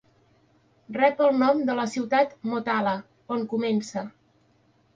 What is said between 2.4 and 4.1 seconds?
Motala, on comença.